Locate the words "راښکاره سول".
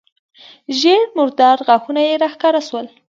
2.23-2.87